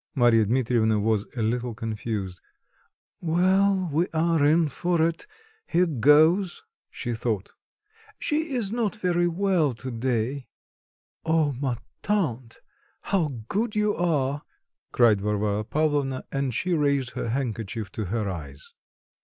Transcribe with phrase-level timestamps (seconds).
[0.15, 2.41] Marya Dmitrievna was a little confused.
[3.19, 3.87] "Well!
[3.93, 5.27] we are in for it!
[5.67, 7.51] here goes!" she thought.
[8.17, 10.47] "She is not very well to day."
[11.23, 12.57] "O ma tante,
[13.01, 14.41] how good you are!"
[14.91, 18.73] cried Varvara Pavlovna, and she raised her handkerchief to her eyes.